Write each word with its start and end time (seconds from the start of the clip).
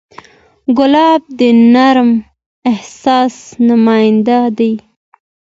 ګلاب 0.77 1.21
د 1.39 1.41
نرم 1.73 2.11
احساس 2.71 3.35
نماینده 3.67 4.39
دی. 4.57 4.73